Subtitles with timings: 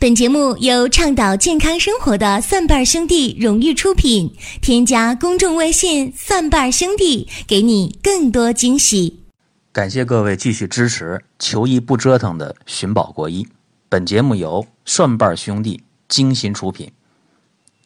[0.00, 4.32] 本节目由倡导健康生活的蒜瓣兄弟荣誉出品。
[4.62, 9.24] 添加公众微信“蒜瓣兄弟”，给你更多惊喜。
[9.72, 13.48] 感谢各位继续支持“求医不折腾”的寻宝国医。
[13.88, 16.92] 本节目由蒜瓣兄弟精心出品。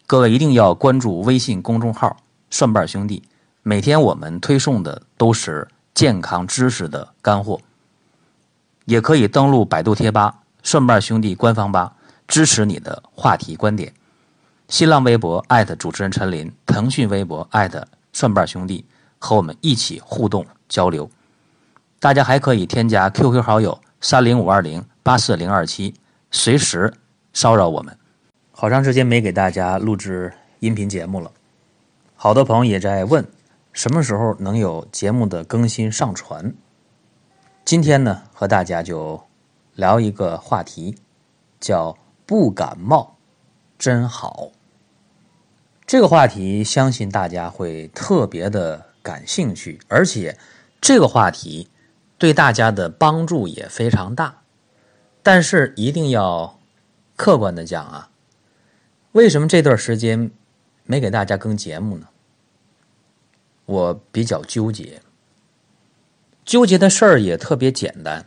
[0.07, 2.19] 各位一定要关注微信公众号
[2.51, 3.23] “蒜瓣兄弟”，
[3.65, 7.59] 每天我们推送的都是健康知识的干货。
[8.85, 11.95] 也可以登录百度贴吧“蒜瓣兄弟”官方吧。
[12.29, 13.93] 支持你的话题观点，
[14.69, 18.87] 新浪微博艾特主持人陈林，腾讯微博艾特蒜瓣兄弟，
[19.19, 21.11] 和我们一起互动交流。
[22.01, 25.95] 大家还可以添加 QQ 好友三零五二零八四零二七，
[26.31, 26.93] 随时
[27.33, 27.97] 骚扰我们。
[28.51, 31.31] 好长时间没给大家录制音频节目了，
[32.17, 33.27] 好多朋友也在问
[33.73, 36.55] 什么时候能有节目的更新上传。
[37.65, 39.23] 今天呢，和大家就
[39.75, 40.97] 聊一个话题，
[41.61, 41.97] 叫。
[42.33, 43.19] 不感冒
[43.79, 44.53] 真好，
[45.85, 50.39] 这个话题相信大家会特别的感兴趣，而且
[50.81, 51.69] 这个话题
[52.17, 54.45] 对大家的帮助也非常大。
[55.23, 56.59] 但是一定要
[57.17, 58.09] 客观的讲啊，
[59.13, 60.31] 为什么这段时间
[60.85, 62.09] 没给大家更节目呢？
[63.67, 65.03] 我比较纠结，
[66.47, 68.27] 纠结的事儿也特别简单，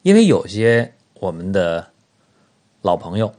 [0.00, 1.91] 因为有些我们的。
[2.82, 3.34] 老朋友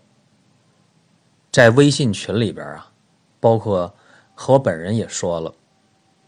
[1.52, 2.91] 在微信群里边啊，
[3.39, 3.94] 包括
[4.33, 5.53] 和我本人也说了，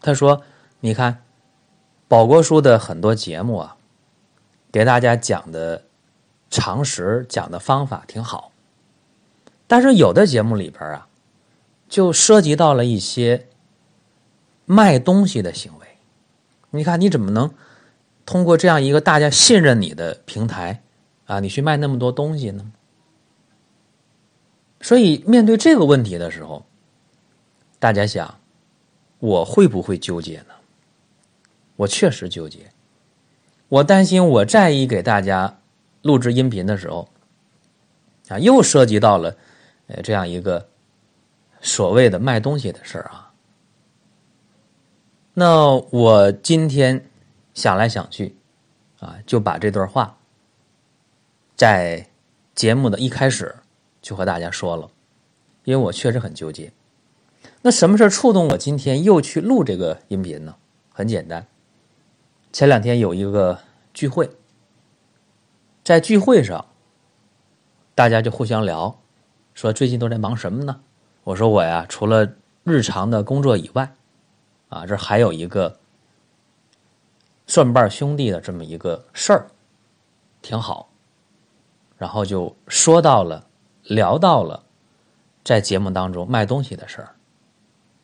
[0.02, 0.44] 他说
[0.82, 1.24] ：“你看，
[2.08, 3.78] 保国叔的很多节目啊，
[4.72, 5.86] 给大家讲的
[6.50, 8.52] 常识、讲的方法挺好，
[9.66, 11.08] 但是有的节目里边啊，
[11.90, 13.48] 就涉及到了一些
[14.66, 15.88] 卖东西的行为。
[16.70, 17.52] 你看，你怎么能
[18.26, 20.84] 通过这样一个大家信任你的平台
[21.26, 22.72] 啊，你去卖那么多东西呢？”
[24.86, 26.64] 所以，面对这个问题的时候，
[27.80, 28.40] 大家想，
[29.18, 30.54] 我会不会纠结呢？
[31.76, 32.72] 我确实纠结。
[33.68, 35.58] 我担心，我再一给大家
[36.04, 37.10] 录制音频的时候，
[38.28, 39.36] 啊，又涉及到了
[39.88, 40.70] 呃这样一个
[41.62, 43.34] 所谓的卖东西的事儿啊。
[45.34, 47.10] 那我今天
[47.56, 48.36] 想来想去，
[49.00, 50.16] 啊，就把这段话
[51.56, 52.08] 在
[52.54, 53.56] 节目的一开始。
[54.06, 54.92] 就和大家说了，
[55.64, 56.72] 因为我确实很纠结。
[57.64, 60.56] 那什么事触动我今天又去录这个音频呢？
[60.94, 61.48] 很简单，
[62.54, 63.58] 前两天有一个
[63.96, 64.30] 聚会，
[65.84, 66.68] 在聚会上，
[67.96, 68.96] 大家就互相聊，
[69.56, 70.82] 说最近都在忙什么呢？
[71.24, 72.32] 我说我呀，除了
[72.64, 73.92] 日常的工作以外，
[74.70, 75.80] 啊，这还有一个
[77.48, 79.48] 蒜瓣兄弟的这么一个事儿，
[80.44, 80.90] 挺好。
[81.98, 83.48] 然后就说到了。
[83.88, 84.64] 聊到了
[85.44, 87.10] 在节目当中卖东西的事儿，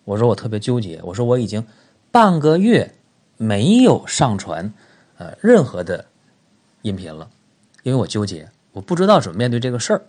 [0.03, 1.66] 我说我特别纠结，我说我已经
[2.12, 2.94] 半个月
[3.38, 4.74] 没有上传
[5.18, 6.06] 呃任何的
[6.84, 7.30] 音频了，
[7.84, 10.03] 因为我纠结，我不知道怎么面对这个事儿。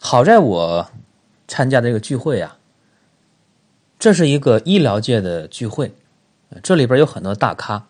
[0.00, 0.90] 好在我
[1.46, 2.58] 参加这个聚会啊，
[3.98, 5.94] 这是一个医疗界的聚会，
[6.62, 7.86] 这里边有很多大咖，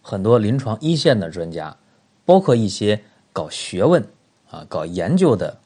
[0.00, 1.76] 很多临床一线的专家，
[2.24, 4.02] 包括一些搞学问。
[4.50, 5.56] 啊，搞研究的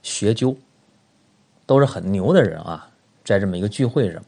[0.00, 0.56] 学究
[1.66, 2.88] 都是很牛的人啊，
[3.24, 4.22] 在这么一个聚会上，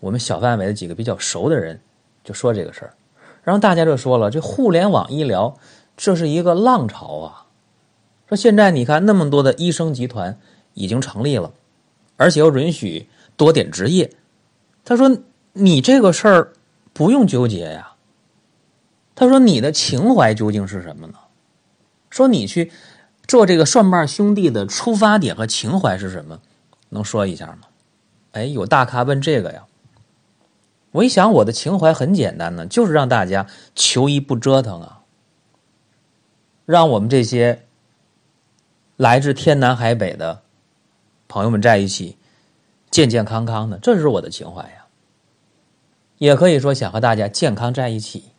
[0.00, 1.78] 我们小范围的几个比较熟的人
[2.24, 2.94] 就说这个事儿，
[3.44, 5.54] 然后大家就说了，这互联网医疗
[5.98, 7.46] 这是一个浪潮啊，
[8.26, 10.38] 说现在你看那么多的医生集团
[10.72, 11.52] 已经成立了，
[12.16, 14.10] 而且又允许多点执业，
[14.82, 15.14] 他说
[15.52, 16.52] 你这个事儿
[16.94, 17.92] 不用纠结呀，
[19.14, 21.14] 他说你的情怀究竟是什么呢？
[22.08, 22.72] 说你去。
[23.26, 26.40] 做这个蒜瓣兄弟的出发点和情怀是什么？
[26.90, 27.68] 能说一下吗？
[28.32, 29.66] 哎，有大咖问这个呀。
[30.92, 35.02] 我一想，我的情怀很简单呢，就是让大家求医不折腾啊，
[36.64, 37.66] 让我们这些
[38.96, 40.42] 来自天南海北的
[41.26, 42.16] 朋友们在一起
[42.90, 44.86] 健健康康的，这是我的情怀呀。
[46.18, 48.30] 也可以说想和大家健康在一起。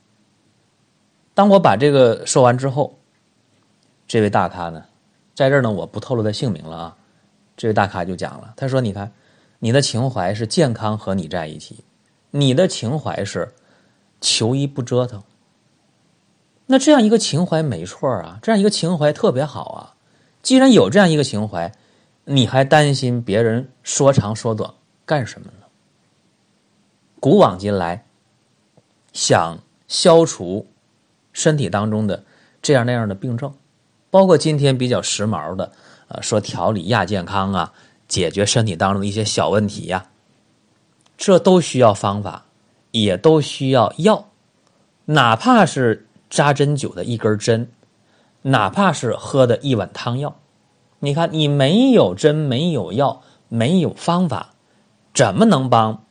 [1.34, 2.98] 当我把这个说完之后。
[4.08, 4.86] 这位大咖呢，
[5.36, 6.98] 在这儿呢，我不透露他姓名了啊。
[7.58, 9.12] 这位大咖就讲了，他说：“你看，
[9.60, 11.84] 你的情怀是健康和你在一起，
[12.32, 13.54] 你的情怀是
[14.22, 15.24] 求医不折腾。
[16.68, 19.96] 那这样一个情怀没错啊，这样一个情怀特别好啊。
[20.42, 21.74] 既然有这样一个情怀，
[22.26, 24.74] 你还担心别人说长说短
[25.06, 25.66] 干什么呢？
[27.20, 28.06] 古往今来，
[29.12, 30.68] 想消除
[31.34, 32.24] 身体当中的
[32.62, 33.54] 这样那样的病症。”
[34.10, 35.72] 包括今天比较时髦的，
[36.08, 37.74] 呃，说调理亚健康啊，
[38.08, 40.10] 解决身体当中的一些小问题呀，
[41.18, 42.46] 这都需要方法，
[42.92, 44.30] 也都需要药，
[45.06, 47.70] 哪怕是扎针灸的一根针，
[48.44, 50.40] 哪怕是喝的一碗汤药，
[51.00, 54.54] 你看你没有针，没有药，没有方法，
[55.14, 56.04] 怎么能帮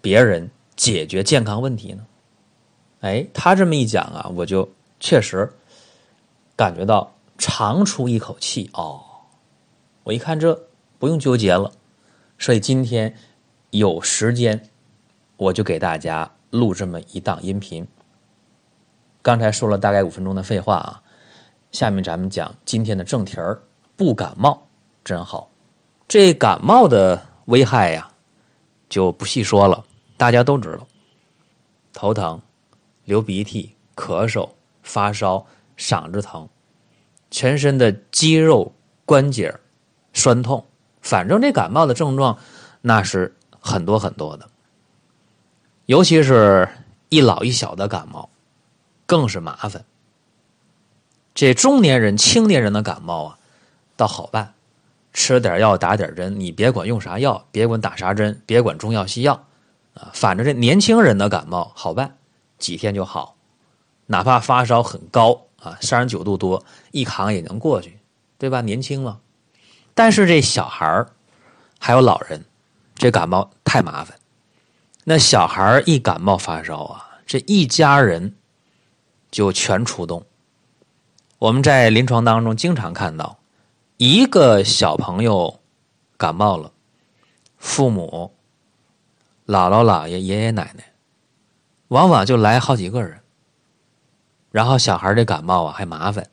[0.00, 2.06] 别人解决健康问题呢？
[3.00, 4.68] 哎，他这么一讲啊，我就
[5.00, 5.52] 确实
[6.56, 9.00] 感觉到长出一口气哦。
[10.04, 10.68] 我一看这
[10.98, 11.72] 不用纠结了，
[12.38, 13.16] 所以今天
[13.70, 14.68] 有时间
[15.36, 17.86] 我就给大家录这么一档音频。
[19.22, 21.02] 刚才说了大概五分钟的废话啊，
[21.70, 23.62] 下面咱们讲今天的正题儿。
[23.94, 24.66] 不感冒
[25.04, 25.48] 真好，
[26.08, 28.10] 这感冒的危害呀
[28.88, 29.84] 就不细说了，
[30.16, 30.86] 大家都知道，
[31.92, 32.40] 头疼。
[33.04, 34.48] 流鼻涕、咳嗽、
[34.82, 35.44] 发烧、
[35.82, 36.48] 嗓子疼，
[37.28, 38.72] 全身的肌肉
[39.04, 39.52] 关节
[40.12, 40.64] 酸痛，
[41.00, 42.38] 反正这感冒的症状
[42.80, 44.48] 那是很多很多的。
[45.86, 46.68] 尤其是
[47.08, 48.30] 一老一小的感冒，
[49.06, 49.84] 更是麻烦。
[51.34, 53.38] 这中年人、青年人的感冒啊，
[53.96, 54.54] 倒好办，
[55.12, 59.44] 吃点药、打点针，你别管用啥药，别管打啥针，别管中药西药
[59.94, 62.16] 啊，反正这年轻人的感冒好办。
[62.58, 63.34] 几天就好，
[64.06, 67.98] 哪怕发烧很高啊，三十九度多，一扛也能过去，
[68.36, 68.60] 对吧？
[68.60, 69.20] 年轻了，
[69.94, 71.10] 但是这小孩儿
[71.78, 72.44] 还有老人，
[72.96, 74.18] 这感冒太麻烦。
[75.04, 78.34] 那小孩一感冒发烧啊，这一家人
[79.30, 80.24] 就全出动。
[81.38, 83.38] 我们在临床当中经常看到，
[83.96, 85.60] 一个小朋友
[86.16, 86.72] 感冒了，
[87.56, 88.32] 父母、
[89.46, 90.92] 姥姥姥爷、爷爷奶奶。
[91.88, 93.21] 往往就来好几个人，
[94.52, 96.28] 然后小孩这感冒啊还麻烦，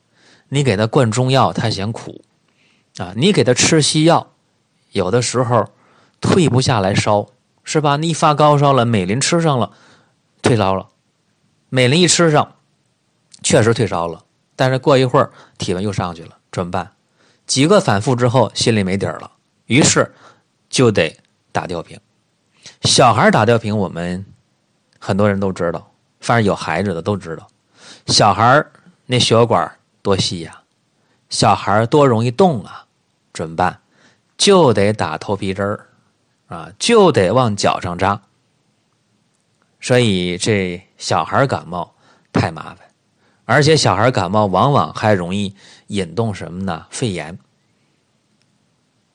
[0.49, 2.23] 你给他灌中药他嫌苦，
[2.97, 4.33] 啊，你给他吃西药，
[4.91, 5.71] 有的时候
[6.21, 7.25] 退不下来烧，
[7.63, 7.97] 是吧？
[7.97, 9.71] 你一发高烧了，美林吃上了，
[10.43, 10.89] 退烧了，
[11.69, 12.55] 美林一吃上，
[13.41, 14.23] 确实退烧了，
[14.55, 16.91] 但是过一会儿体温又上去了，怎么办？
[17.47, 19.31] 几个反复之后心里没底儿了，
[19.65, 20.13] 于是
[20.69, 21.17] 就得
[21.51, 21.99] 打吊瓶。
[22.83, 24.25] 小孩打吊瓶，我们。
[25.01, 25.89] 很多人都知道，
[26.19, 27.47] 反正有孩子的都知道，
[28.07, 28.65] 小孩
[29.05, 29.71] 那血管
[30.01, 30.61] 多细呀，
[31.29, 32.85] 小孩多容易动啊，
[33.33, 33.81] 怎么办？
[34.37, 35.87] 就得打头皮针儿
[36.47, 38.21] 啊，就得往脚上扎。
[39.81, 41.95] 所以这小孩感冒
[42.33, 42.77] 太麻烦，
[43.45, 45.55] 而且小孩感冒往往还容易
[45.87, 46.85] 引动什么呢？
[46.89, 47.39] 肺炎。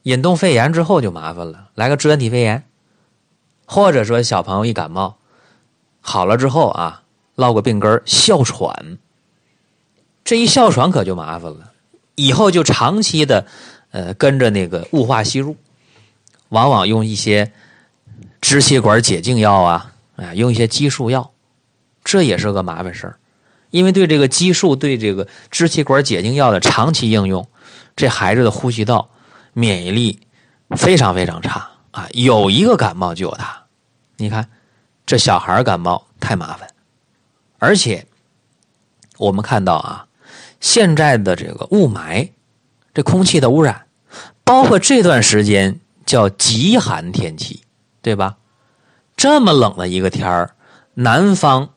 [0.02, 2.68] 引动肺炎之后就麻烦了，来个支原体肺炎，
[3.64, 5.16] 或者说小朋友一感冒。
[6.02, 7.03] 好了之后啊，
[7.34, 8.98] 落个病根哮喘。
[10.24, 11.72] 这一哮喘可就麻烦了，
[12.14, 13.46] 以后就长期的，
[13.90, 15.56] 呃，跟着那个雾化吸入，
[16.48, 17.52] 往往用一些
[18.40, 21.32] 支气管解痉药啊，哎，用一些激素药，
[22.02, 23.18] 这也是个麻烦事儿。
[23.70, 27.48] 因为对这个激素、对这个支气管解痉药的长期应用，
[27.96, 29.10] 这孩子的呼吸道
[29.52, 30.20] 免疫力
[30.70, 33.64] 非常非常差啊，有一个感冒就有它，
[34.16, 34.48] 你看。
[35.06, 36.66] 这小孩感冒太麻烦，
[37.64, 38.06] 而且
[39.16, 40.06] 我们看到啊，
[40.60, 42.30] 现在的这个雾霾，
[42.92, 43.86] 这空气的污染，
[44.44, 47.62] 包括这段时间叫极寒天气，
[48.02, 48.36] 对吧？
[49.16, 50.54] 这么冷的一个天儿，
[50.92, 51.70] 南方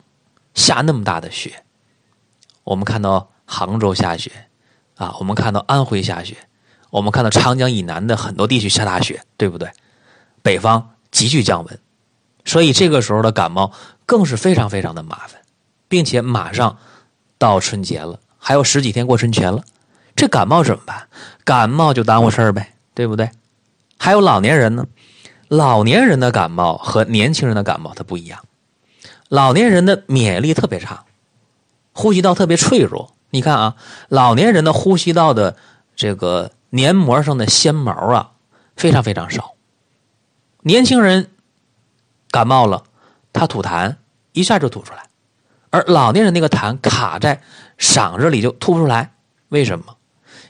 [0.54, 1.64] 下那么大的雪，
[2.66, 4.32] 我们看到杭州下雪
[4.98, 6.36] 啊，我们看到安徽下雪，
[6.90, 9.72] 我们看到长江以南的很多地区下大雪，对不对？
[10.42, 11.80] 北方急剧降温。
[12.44, 13.72] 所以这个时候的感冒
[14.06, 15.42] 更是非常非常的麻烦，
[15.88, 16.78] 并且马上
[17.38, 19.64] 到春节了，还有十几天过春节了，
[20.16, 21.08] 这感冒怎么办？
[21.44, 23.32] 感冒就耽误事儿呗，对不对？
[23.98, 24.86] 还有老年人呢，
[25.48, 28.44] 老年人的感冒和年轻人的感冒它不一样，
[29.30, 31.06] 老年人的免疫力特别差，
[31.94, 33.14] 呼吸道特别脆弱。
[33.30, 33.76] 你看啊，
[34.10, 35.56] 老年人的呼吸道的
[35.96, 38.32] 这个黏膜上的纤毛啊
[38.76, 39.54] 非常非常少，
[40.62, 41.32] 年轻人。
[42.30, 42.84] 感冒了，
[43.32, 43.96] 他吐痰
[44.34, 45.07] 一下就吐出来，
[45.70, 47.42] 而老年人那个痰卡在
[47.78, 49.12] 嗓子里就吐不出来。
[49.50, 49.96] 为什么？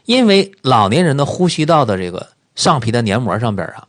[0.05, 3.87] 因为老年人的呼吸道的这个上皮的黏膜上边啊，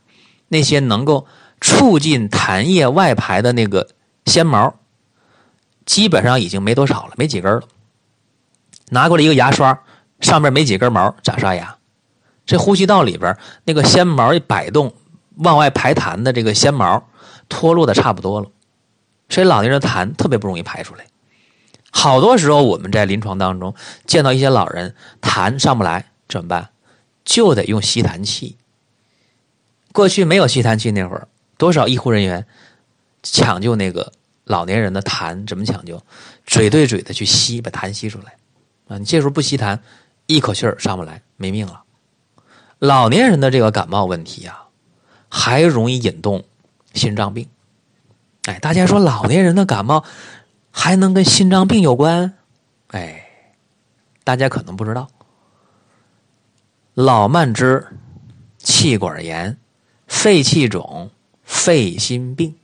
[0.48, 1.26] 那些能够
[1.60, 3.88] 促进痰液外排的那个
[4.26, 4.74] 纤毛，
[5.86, 7.62] 基本上已经没多少了，没几根了。
[8.90, 9.80] 拿过来一个牙刷，
[10.20, 11.76] 上面没几根毛，咋刷牙？
[12.44, 14.92] 这呼吸道里边那个纤毛一摆动，
[15.36, 17.04] 往外排痰的这个纤毛。
[17.50, 18.50] 脱落的差不多了，
[19.30, 21.06] 所以老年人痰特别不容易排出来。
[21.98, 23.74] 好多时候我们在临床当中
[24.06, 26.68] 见到一些老人痰上不来怎么办？
[27.24, 28.56] 就得用吸痰器。
[29.92, 31.26] 过去没有吸痰器那会儿，
[31.56, 32.46] 多少医护人员
[33.24, 34.12] 抢救那个
[34.44, 36.00] 老年人的痰，怎么抢救？
[36.46, 38.36] 嘴对嘴的去吸，把痰吸出来。
[38.86, 39.80] 啊，你这时候不吸痰，
[40.26, 41.82] 一口气儿上不来，没命了。
[42.78, 44.56] 老年人的这个感冒问题呀，
[45.28, 46.44] 还容易引动
[46.94, 47.48] 心脏病。
[48.44, 50.04] 哎，大家说老年人的感冒
[50.80, 52.38] 还能跟心脏病有关？
[52.92, 53.52] 哎，
[54.22, 55.08] 大家可能不知道，
[56.94, 57.84] 老慢支、
[58.58, 59.58] 气管炎、
[60.06, 61.10] 肺气肿、
[61.42, 62.54] 肺心病，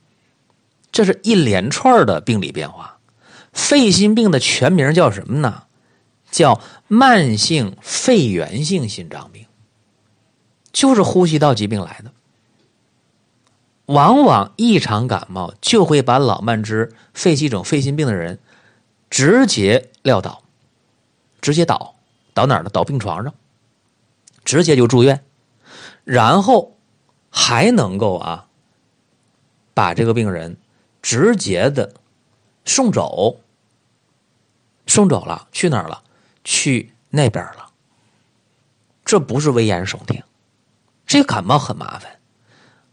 [0.93, 2.99] 这是一连串的病理变化。
[3.51, 5.63] 肺心病的全名叫什么呢？
[6.31, 9.45] 叫慢性肺源性心脏病，
[10.71, 12.13] 就是呼吸道疾病来的。
[13.85, 18.39] 往往一场感冒就会把老慢支、肺气肿、肺心病的人
[19.09, 20.43] 直接撂倒，
[21.39, 21.95] 直接倒
[22.33, 22.69] 倒哪儿呢？
[22.69, 23.33] 倒病床上，
[24.43, 25.23] 直接就住院，
[26.03, 26.75] 然后
[27.29, 28.47] 还能够啊
[29.73, 30.57] 把这个病人
[31.01, 31.93] 直接的
[32.65, 33.39] 送走，
[34.87, 36.01] 送走了，去哪儿了？
[36.43, 37.71] 去那边了。
[39.03, 40.23] 这不是危言耸听，
[41.05, 42.14] 这个感冒很麻烦。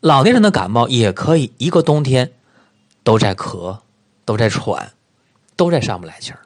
[0.02, 2.32] 老年人的感冒也可以一个冬天
[3.04, 3.78] 都在咳，
[4.24, 4.94] 都在喘，
[5.54, 6.40] 都在上不来气儿，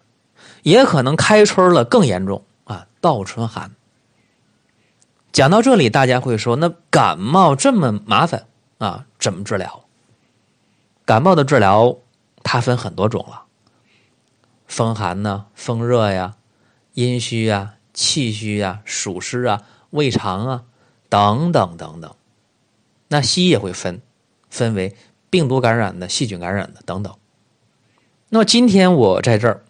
[0.62, 3.70] 也可能开春了更严重啊，倒春寒。
[5.32, 8.46] 讲到这里，大家会说，那感冒这么麻烦
[8.76, 9.84] 啊，怎么治疗？
[11.06, 11.96] 感冒的治疗
[12.42, 13.44] 它分很多种了，
[14.66, 16.36] 风寒呢，风热呀，
[16.92, 20.64] 阴虚啊，气虚啊，暑湿啊，胃肠啊，
[21.08, 22.14] 等等等等。
[23.08, 24.00] 那西医也会分，
[24.50, 24.96] 分为
[25.30, 27.14] 病毒感染的、细菌感染的等等。
[28.28, 29.64] 那么今天我在这儿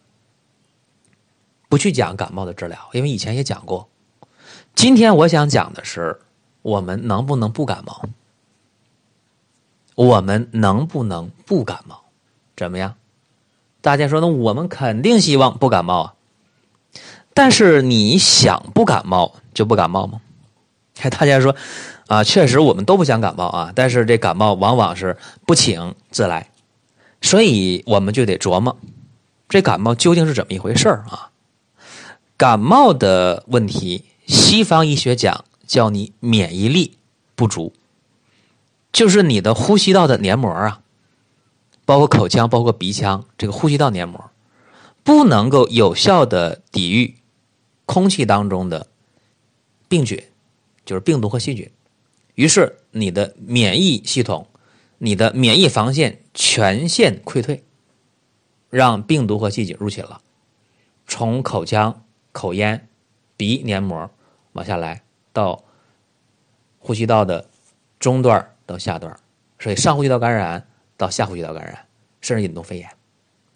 [1.68, 3.88] 不去讲感冒的治疗，因为以前也讲过。
[4.74, 6.20] 今天我想讲的是，
[6.62, 8.08] 我们能不能不感冒？
[9.94, 12.04] 我们能不能不感冒？
[12.56, 12.94] 怎么样？
[13.82, 16.14] 大家说，那我们肯定希望不感冒啊。
[17.34, 20.22] 但是你想不感冒就不感冒吗？
[21.10, 21.54] 大家说。
[22.06, 26.50] 啊，确实我们都不想感冒啊，但是这感冒往往是不请自来，
[27.20, 28.76] 所以我们就得琢磨，
[29.48, 31.30] 这感冒究竟是怎么一回事啊？
[32.36, 36.96] 感冒的问题，西方医学讲叫你免疫力
[37.34, 37.72] 不足，
[38.92, 40.80] 就是你的呼吸道的黏膜啊，
[41.84, 44.30] 包括口腔、包括鼻腔这个呼吸道黏膜，
[45.02, 47.16] 不能够有效的抵御
[47.84, 48.86] 空气当中的
[49.88, 50.22] 病菌，
[50.84, 51.68] 就是病毒和细菌。
[52.36, 54.46] 于是你的免疫系统、
[54.98, 57.64] 你的免疫防线全线溃退，
[58.70, 60.20] 让病毒和细菌入侵了，
[61.06, 62.88] 从口腔、口咽、
[63.36, 64.10] 鼻黏膜
[64.52, 65.02] 往下来
[65.32, 65.64] 到
[66.78, 67.48] 呼吸道的
[67.98, 69.18] 中段到下段，
[69.58, 71.86] 所以上呼吸道感染到下呼吸道感染，
[72.20, 72.90] 甚至引动肺炎，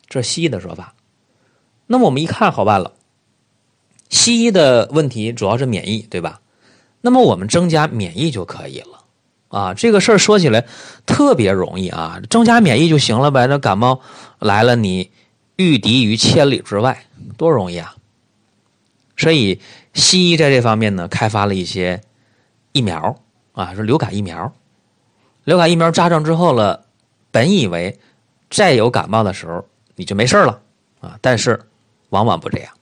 [0.08, 0.94] 这是西医的说法。
[1.86, 2.94] 那么我们一看好办了，
[4.08, 6.40] 西医的问题主要是免疫，对吧？
[7.00, 9.04] 那么我们增加免疫就可以了，
[9.48, 10.66] 啊，这个事儿说起来
[11.06, 13.46] 特别容易啊，增加免疫就行了呗。
[13.46, 14.00] 那感冒
[14.38, 15.10] 来了，你
[15.56, 17.94] 御敌于千里之外，多容易啊！
[19.16, 19.60] 所以
[19.94, 22.02] 西医在这方面呢，开发了一些
[22.72, 23.18] 疫苗
[23.52, 24.52] 啊，是流感疫苗。
[25.44, 26.84] 流感疫苗扎上之后了，
[27.30, 27.98] 本以为
[28.50, 29.64] 再有感冒的时候
[29.96, 30.60] 你就没事了
[31.00, 31.60] 啊，但是
[32.10, 32.72] 往往不这样。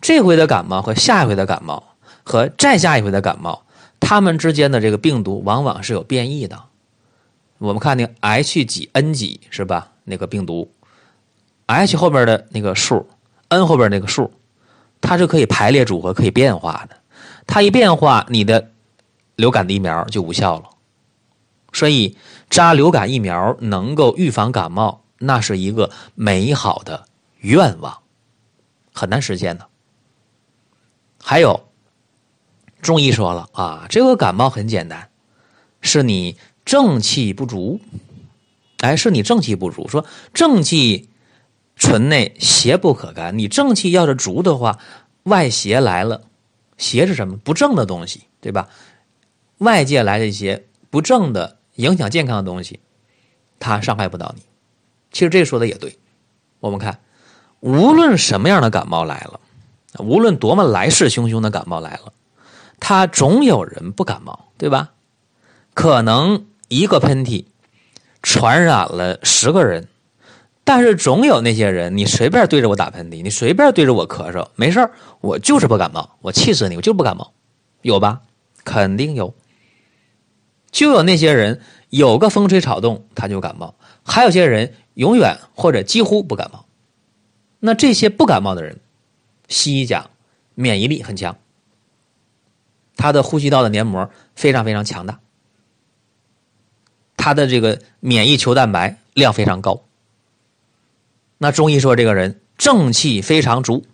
[0.00, 1.91] 这回的感冒和下一回的感冒。
[2.24, 3.64] 和再下一回的感冒，
[4.00, 6.64] 它们之间的这个病毒往往是有变异的。
[7.58, 9.92] 我们看那 H 几 N 几是吧？
[10.04, 10.72] 那个病毒
[11.66, 13.08] ，H 后边的那个数
[13.48, 14.32] ，N 后边那个数，
[15.00, 16.96] 它是可以排列组合、可以变化的。
[17.46, 18.70] 它一变化，你的
[19.36, 20.70] 流感的疫苗就无效了。
[21.72, 22.16] 所以
[22.50, 27.06] 扎流感疫苗能够预防感冒，那是一个美好的
[27.38, 27.98] 愿望，
[28.92, 29.66] 很难实现的。
[31.22, 31.68] 还有。
[32.82, 35.08] 中医说了啊，这个感冒很简单，
[35.80, 37.80] 是你正气不足，
[38.78, 39.88] 哎，是你正气不足。
[39.88, 41.08] 说正气
[41.76, 43.38] 存内，邪不可干。
[43.38, 44.80] 你正气要是足的话，
[45.22, 46.22] 外邪来了，
[46.76, 47.36] 邪是什么？
[47.36, 48.68] 不正的东西，对吧？
[49.58, 52.80] 外界来的一些不正的、影响健康的东西，
[53.60, 54.42] 它伤害不到你。
[55.12, 55.96] 其实这说的也对。
[56.58, 56.98] 我们看，
[57.60, 59.38] 无论什么样的感冒来了，
[60.00, 62.12] 无论多么来势汹汹的感冒来了。
[62.84, 64.90] 他总有人不感冒，对吧？
[65.72, 67.44] 可能一个喷嚏
[68.20, 69.86] 传染了十个人，
[70.64, 77.32] 但是总有那些人，你随便对着我打喷嚏，你随便对着我咳嗽，没事儿，我就是不感冒，我气死你，我就不感冒，
[77.82, 78.22] 有吧？
[78.64, 79.32] 肯定有。
[80.72, 86.66] 就有那些人，有个风吹草动他就感冒，还有些人永远或者几乎不感冒。
[87.60, 88.80] 那这些不感冒的人，
[89.46, 90.10] 西医讲
[90.56, 91.36] 免疫力很强，
[92.96, 95.20] 他的呼吸道的黏膜非常非常强大，
[97.16, 99.84] 他的这个免疫球蛋白量非常高。
[101.38, 103.84] 那中医说这个人正气非常足，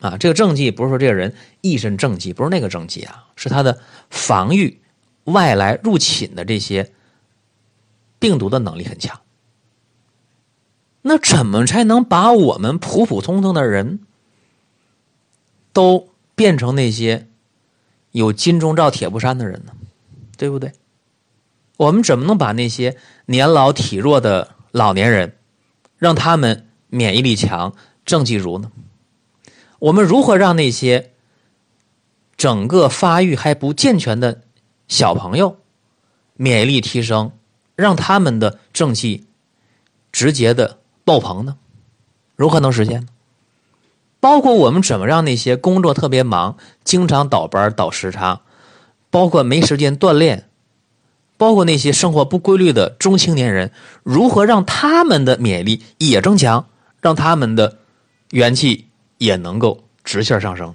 [0.00, 3.80] 啊，这个正气不是说这个人一身正气，不是那个正气啊，是他的
[4.10, 4.80] 防御
[5.24, 6.92] 外来入侵的这些
[8.18, 9.20] 病毒的能力很强。
[11.02, 14.00] 那怎么才能把我们普普通通的人
[15.72, 17.27] 都变成那些
[18.12, 19.72] 有金钟罩铁布衫的人呢？
[20.36, 20.72] 对不对？
[21.76, 22.96] 我们怎么能把那些
[23.26, 25.36] 年老体弱的老年人
[25.96, 26.64] 让他们？
[26.90, 27.74] 免疫力强、
[28.06, 28.72] 正气足呢？
[29.78, 31.12] 我们如何让那些
[32.34, 34.40] 整个发育还不健全的
[34.88, 35.58] 小朋友
[36.32, 37.32] 免疫力提升，
[37.76, 39.26] 让他们的正气
[40.10, 41.58] 直接的爆棚呢？
[42.36, 43.08] 如何能实现呢？
[44.20, 48.40] 包括我们怎么让那些工作特别忙、经常倒班倒时差，
[49.10, 50.48] 包括没时间锻炼，
[51.36, 53.70] 包括那些生活不规律的中青年人，
[54.02, 56.66] 如何让他们的免疫力也增强？
[57.00, 57.78] 让他们的
[58.30, 60.74] 元气也能够直线上升。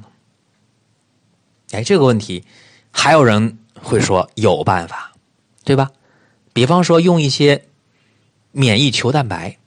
[1.71, 2.45] 哎，这个问题
[2.91, 5.11] 还有人会说有办法，
[5.65, 5.91] 对吧？
[6.53, 7.65] 比方说用一些
[8.51, 9.57] 免疫球蛋白，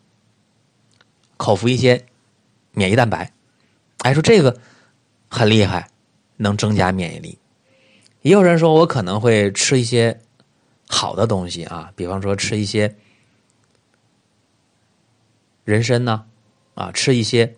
[1.37, 2.07] 口服一些
[2.73, 3.33] 免疫蛋白，
[3.99, 4.59] 哎，说这个
[5.29, 5.91] 很厉害，
[6.37, 7.39] 能增加免疫力。
[8.23, 10.21] 也有人说我可能会吃一些
[10.89, 12.97] 好的东西啊，比方说吃一些
[15.65, 16.25] 人参呢。
[16.75, 17.57] 啊，吃一些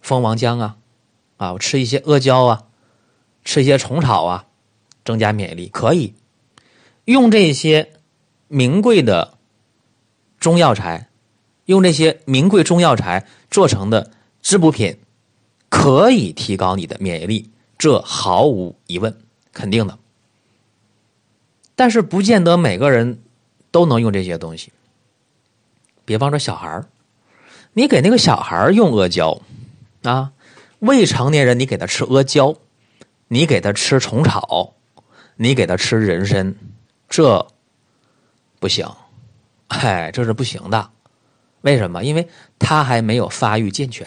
[0.00, 0.76] 蜂王浆啊，
[1.38, 2.66] 啊，我吃一些阿胶啊，
[3.44, 4.46] 吃一些虫草啊，
[5.04, 6.14] 增加免疫力可以。
[7.04, 7.90] 用这些
[8.46, 9.36] 名贵的
[10.38, 11.08] 中药材，
[11.64, 14.12] 用这些名贵中药材做成的
[14.44, 14.98] 滋补品，
[15.70, 19.16] 可以提高你的免疫力，这毫无疑问，
[19.54, 19.98] 肯定的。
[21.74, 23.22] 但是不见得每个人
[23.70, 24.70] 都能用这些东西，
[26.04, 26.86] 比方说小孩儿。
[27.72, 29.40] 你给那个小孩用阿胶，
[30.02, 30.32] 啊，
[30.78, 32.54] 未成年人你给他吃阿胶，
[33.28, 34.74] 你给他吃虫草，
[35.36, 36.54] 你给他吃人参，
[37.08, 37.48] 这
[38.60, 38.86] 不行，
[39.68, 40.90] 哎，这是不行的。
[41.62, 42.04] 为什么？
[42.04, 42.28] 因为
[42.58, 44.06] 他还没有发育健全。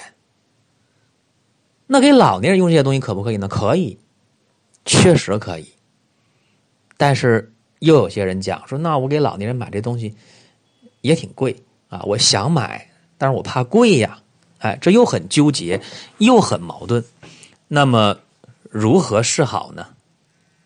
[1.88, 3.48] 那给老年人用这些东西可不可以呢？
[3.48, 3.98] 可以，
[4.86, 5.74] 确实可以。
[6.98, 10.16] 但是又有些人讲说，那我给老年人买这东西
[11.02, 12.90] 也挺贵啊，我想买。
[13.18, 14.22] 但是我怕贵呀，
[14.60, 15.82] 哎，这又很纠结，
[16.20, 17.04] 又很矛盾。
[17.68, 18.20] 那么
[18.70, 19.88] 如何是好呢？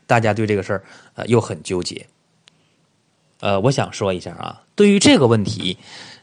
[0.05, 2.05] 大家对这个事儿呃又很纠结。
[3.39, 5.77] 呃，我想说一下啊，对于这个问题，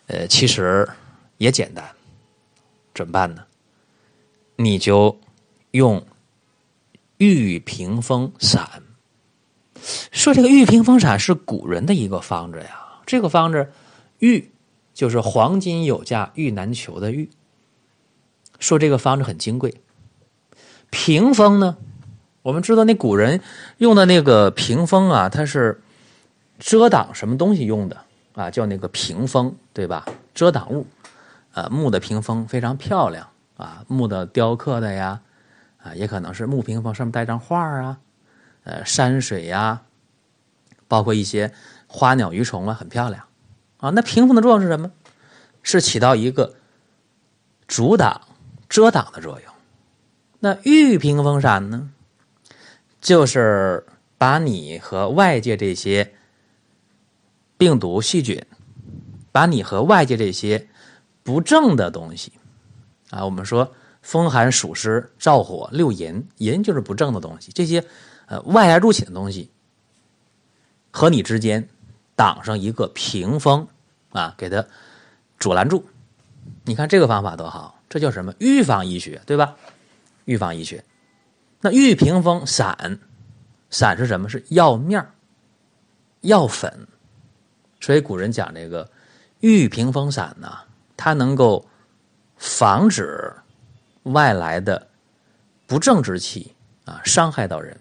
[0.06, 0.88] 呃，其实
[1.38, 1.84] 也简单，
[2.94, 3.42] 怎么办呢？
[4.58, 5.18] 你就
[5.70, 6.04] 用
[7.16, 8.82] 玉屏风散。
[10.12, 13.70] 说这个玉屏风散是古人的一个方子呀，这个方子
[14.18, 14.50] 玉。
[14.92, 17.30] 就是黄金有价玉难求的玉。
[18.58, 19.72] 说这个方子很金贵。
[20.90, 21.76] 屏风呢，
[22.42, 23.40] 我们知道那古人
[23.76, 25.80] 用的那个屏风啊，它是
[26.58, 27.96] 遮挡什么东西用的
[28.34, 28.50] 啊？
[28.50, 30.04] 叫那个屏风，对吧？
[30.34, 30.84] 遮挡物。
[31.52, 35.20] 啊，木的屏风非常漂亮啊，木的雕刻的呀，
[35.82, 37.98] 啊，也可能是木屏风上面带张画啊，
[38.64, 39.82] 呃，山水呀，
[40.88, 41.52] 包括一些
[41.86, 43.24] 花鸟鱼虫啊，很漂亮。
[43.76, 44.90] 啊，那屏风的作用是什么？
[45.62, 46.54] 是起到一个
[47.66, 48.22] 阻挡、
[48.68, 49.52] 遮挡的作用。
[50.38, 51.90] 那玉屏风伞呢，
[53.00, 53.84] 就是
[54.16, 56.14] 把你和外界这些
[57.56, 58.46] 病毒、细菌，
[59.32, 60.68] 把你和外界这些
[61.24, 62.32] 不正的东西
[63.10, 67.84] 啊，我们说风寒暑湿燥火六淫，淫就是不正的东西，这些
[68.26, 69.50] 呃外来入侵的东西
[70.90, 71.68] 和你之间。
[72.18, 73.68] 挡上一个屏风，
[74.10, 74.66] 啊，给它
[75.38, 75.86] 阻拦住。
[76.64, 78.34] 你看这个方法多好，这叫什么？
[78.40, 79.54] 预防医学，对吧？
[80.24, 80.84] 预防医学。
[81.60, 82.98] 那玉屏风散，
[83.70, 84.28] 散是什么？
[84.28, 85.06] 是药面
[86.22, 86.88] 药粉。
[87.80, 88.90] 所以古人讲这个
[89.38, 90.58] 玉屏风散呢，
[90.96, 91.64] 它能够
[92.38, 93.34] 防止
[94.04, 94.88] 外来的
[95.66, 96.54] 不正之气
[96.86, 97.78] 啊伤害到人，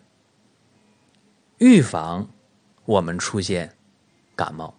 [1.60, 2.28] 预防
[2.84, 3.74] 我们出现。
[4.36, 4.76] 感冒，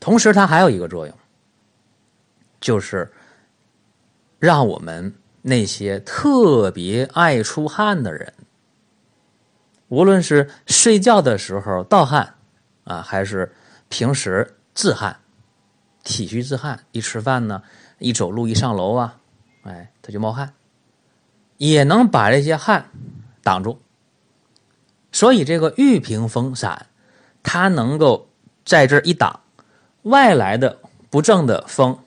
[0.00, 1.16] 同时它还有一个作用，
[2.60, 3.12] 就是
[4.40, 8.34] 让我们那些特别爱出汗的人，
[9.86, 12.34] 无论是睡觉的时候盗汗
[12.82, 13.54] 啊，还是
[13.88, 15.16] 平时自汗、
[16.02, 17.62] 体虚自汗，一吃饭呢，
[17.98, 19.18] 一走路一上楼啊，
[19.62, 20.52] 哎，他就冒汗，
[21.56, 22.90] 也能把这些汗
[23.42, 23.80] 挡住。
[25.12, 26.86] 所以这个玉屏风散，
[27.42, 28.28] 它能够
[28.64, 29.40] 在这一挡
[30.02, 30.78] 外来的
[31.08, 31.98] 不正的风，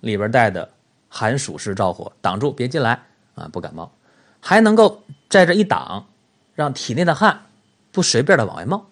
[0.00, 0.68] 里边带的
[1.08, 3.00] 寒暑湿燥火挡住，别进来
[3.36, 3.92] 啊，不感冒，
[4.40, 6.08] 还能够在这一挡，
[6.54, 7.46] 让体内的汗
[7.92, 8.86] 不随便的往外冒。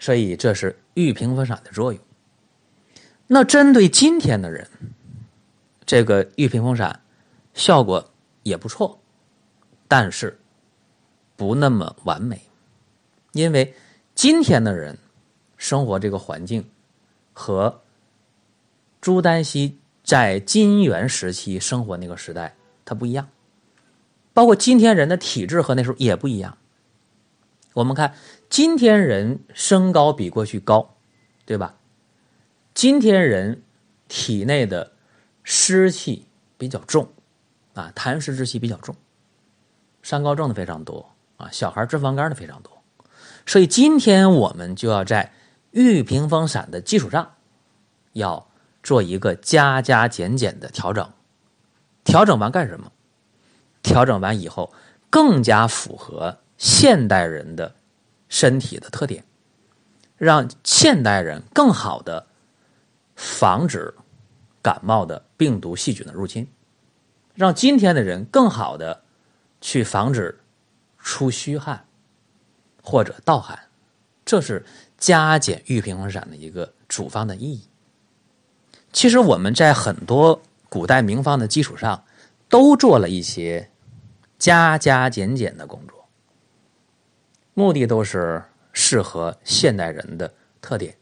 [0.00, 2.02] 所以这是玉屏风散的作用。
[3.28, 4.68] 那针对今天的人，
[5.84, 7.00] 这个玉屏风散
[7.52, 8.10] 效果
[8.42, 9.00] 也不错，
[9.88, 10.38] 但是。
[11.36, 12.42] 不那么完美，
[13.32, 13.74] 因为
[14.14, 14.98] 今天的人
[15.56, 16.70] 生活这个环境
[17.32, 17.82] 和
[19.00, 23.28] 朱丹溪在金元时期生活那个时代它不一样，
[24.32, 26.56] 包括今天人的体质和那时候也不一样。
[27.72, 28.14] 我们看
[28.48, 30.94] 今天人身高比过去高，
[31.44, 31.74] 对吧？
[32.74, 33.64] 今天人
[34.06, 34.92] 体内的
[35.44, 36.26] 湿气
[36.58, 37.12] 比较重，
[37.74, 38.96] 啊，痰湿之气比较重，
[40.02, 41.10] 三高症的非常多。
[41.36, 42.80] 啊，小孩脂肪肝的非常多，
[43.44, 45.32] 所以今天我们就要在
[45.72, 47.34] 玉屏风散的基础上，
[48.12, 48.48] 要
[48.84, 51.12] 做一个加加减减的调整。
[52.04, 52.92] 调整完干什么？
[53.82, 54.72] 调整完以后，
[55.10, 57.74] 更加符合现代人的
[58.28, 59.24] 身体的特点，
[60.16, 62.28] 让现代人更好的
[63.16, 63.92] 防止
[64.64, 66.48] 感冒的病毒细菌的入侵，
[67.36, 69.04] 让今天的人更好的
[69.60, 70.40] 去防止。
[71.06, 71.84] 出虚汗
[72.82, 73.58] 或者盗汗，
[74.24, 74.64] 这是
[74.96, 77.68] 加减玉屏风散的一个主方的意义。
[78.90, 82.02] 其实我们在很多古代名方的基础上，
[82.48, 83.70] 都做了一些
[84.38, 86.08] 加加减减的工作，
[87.52, 90.96] 目的都是适合现代人的特点。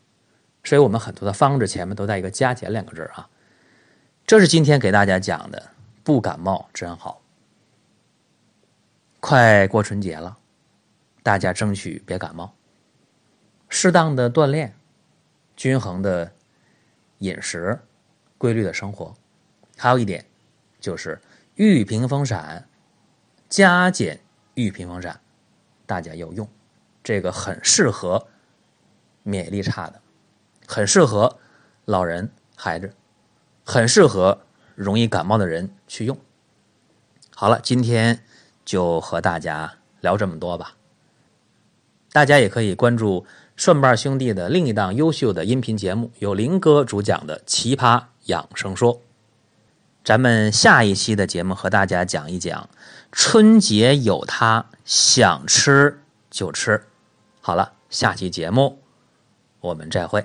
[0.64, 3.29] 所以我们很多的方子前面都带一个“加减”两个字啊。
[4.26, 5.70] 这是今天给大家讲的，
[6.02, 7.20] 不感冒真好。
[9.20, 10.38] 快过春节了，
[11.22, 12.54] 大家争取别感冒，
[13.68, 14.74] 适当的锻炼，
[15.54, 16.32] 均衡的
[17.18, 17.78] 饮食，
[18.38, 19.14] 规律的生活，
[19.76, 20.24] 还有一点
[20.80, 21.20] 就是
[21.56, 22.66] 玉屏风散，
[23.48, 24.18] 加减
[24.54, 25.20] 玉屏风散，
[25.85, 26.48] 大家要用，
[27.02, 28.26] 这个很适合
[29.22, 30.00] 免疫力差的，
[30.66, 31.38] 很适合
[31.85, 32.92] 老人孩子，
[33.64, 34.42] 很适合
[34.75, 36.18] 容易感冒的人去用。
[37.35, 38.22] 好了，今天。
[38.64, 40.77] 就和大家聊这么多吧。
[42.12, 48.94] 大家也可以关注顺瓣兄弟的另一档优秀的音频节目，由林哥主讲的《奇葩养生说》。
[50.05, 52.70] 咱们下一期的节目和大家讲一讲
[53.11, 56.85] 春节有它，想吃就吃。
[57.40, 58.79] 好了，下期节目
[59.59, 60.25] 我们再会。